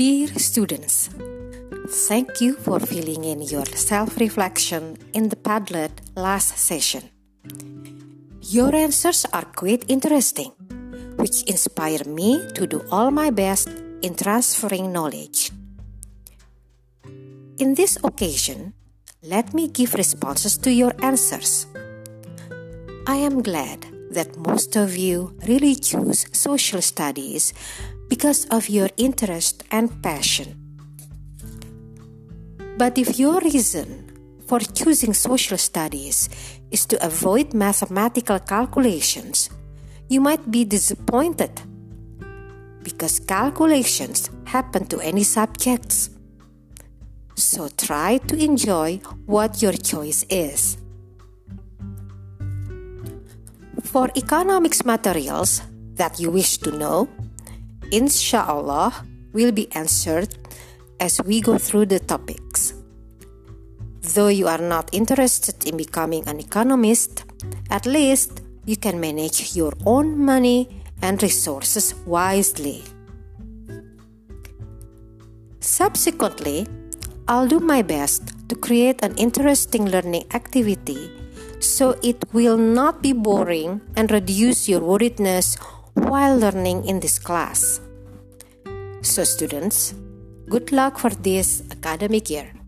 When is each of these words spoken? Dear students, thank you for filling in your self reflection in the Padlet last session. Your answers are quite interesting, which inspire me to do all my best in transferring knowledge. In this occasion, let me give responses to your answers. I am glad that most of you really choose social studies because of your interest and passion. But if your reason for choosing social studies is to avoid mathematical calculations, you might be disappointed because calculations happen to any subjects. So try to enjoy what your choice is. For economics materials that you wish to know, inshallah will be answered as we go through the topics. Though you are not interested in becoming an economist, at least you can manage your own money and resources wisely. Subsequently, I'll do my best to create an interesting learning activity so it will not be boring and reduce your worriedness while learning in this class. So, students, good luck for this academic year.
Dear 0.00 0.32
students, 0.38 1.10
thank 2.08 2.40
you 2.40 2.54
for 2.54 2.80
filling 2.80 3.22
in 3.22 3.42
your 3.42 3.66
self 3.66 4.16
reflection 4.16 4.96
in 5.12 5.28
the 5.28 5.36
Padlet 5.36 5.92
last 6.16 6.56
session. 6.56 7.02
Your 8.40 8.74
answers 8.74 9.26
are 9.30 9.44
quite 9.44 9.84
interesting, 9.88 10.52
which 11.20 11.42
inspire 11.42 12.00
me 12.06 12.40
to 12.54 12.66
do 12.66 12.80
all 12.90 13.10
my 13.10 13.28
best 13.28 13.68
in 14.00 14.14
transferring 14.16 14.90
knowledge. 14.90 15.52
In 17.58 17.74
this 17.74 17.98
occasion, 18.02 18.72
let 19.20 19.52
me 19.52 19.68
give 19.68 19.92
responses 19.92 20.56
to 20.64 20.72
your 20.72 20.94
answers. 21.04 21.66
I 23.06 23.16
am 23.16 23.42
glad 23.42 23.84
that 24.10 24.36
most 24.36 24.76
of 24.76 24.96
you 24.96 25.36
really 25.46 25.74
choose 25.74 26.26
social 26.32 26.82
studies 26.82 27.54
because 28.08 28.44
of 28.46 28.68
your 28.68 28.90
interest 28.96 29.62
and 29.70 30.02
passion. 30.02 30.56
But 32.76 32.98
if 32.98 33.18
your 33.18 33.40
reason 33.40 34.10
for 34.46 34.58
choosing 34.58 35.14
social 35.14 35.58
studies 35.58 36.28
is 36.70 36.86
to 36.86 37.04
avoid 37.04 37.54
mathematical 37.54 38.38
calculations, 38.38 39.50
you 40.08 40.20
might 40.20 40.50
be 40.50 40.64
disappointed 40.64 41.60
because 42.82 43.20
calculations 43.20 44.30
happen 44.44 44.86
to 44.86 44.98
any 45.00 45.22
subjects. 45.22 46.10
So 47.36 47.68
try 47.68 48.18
to 48.26 48.36
enjoy 48.36 48.98
what 49.26 49.62
your 49.62 49.72
choice 49.72 50.24
is. 50.28 50.78
For 53.90 54.06
economics 54.14 54.84
materials 54.86 55.62
that 55.98 56.20
you 56.20 56.30
wish 56.30 56.58
to 56.58 56.70
know, 56.70 57.08
inshallah 57.90 58.94
will 59.32 59.50
be 59.50 59.66
answered 59.74 60.30
as 61.00 61.20
we 61.26 61.40
go 61.40 61.58
through 61.58 61.86
the 61.86 61.98
topics. 61.98 62.72
Though 64.14 64.28
you 64.28 64.46
are 64.46 64.62
not 64.62 64.90
interested 64.92 65.66
in 65.66 65.76
becoming 65.76 66.22
an 66.28 66.38
economist, 66.38 67.24
at 67.68 67.84
least 67.84 68.42
you 68.64 68.76
can 68.76 69.00
manage 69.00 69.56
your 69.56 69.72
own 69.84 70.16
money 70.16 70.70
and 71.02 71.20
resources 71.20 71.92
wisely. 72.06 72.84
Subsequently, 75.58 76.68
I'll 77.26 77.48
do 77.48 77.58
my 77.58 77.82
best 77.82 78.38
to 78.50 78.54
create 78.54 79.02
an 79.02 79.16
interesting 79.16 79.90
learning 79.90 80.30
activity 80.32 81.19
so 81.60 81.98
it 82.02 82.24
will 82.32 82.56
not 82.56 83.02
be 83.02 83.12
boring 83.12 83.80
and 83.96 84.10
reduce 84.10 84.68
your 84.68 84.80
worriedness 84.80 85.60
while 85.94 86.36
learning 86.36 86.84
in 86.86 87.00
this 87.00 87.18
class. 87.18 87.80
So, 89.02 89.24
students, 89.24 89.94
good 90.48 90.72
luck 90.72 90.98
for 90.98 91.10
this 91.10 91.62
academic 91.70 92.28
year. 92.28 92.59